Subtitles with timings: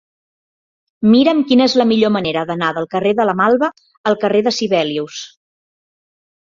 [1.15, 3.73] Mira'm quina és la millor manera d'anar del carrer de la Malva
[4.13, 5.25] al carrer de Sibelius.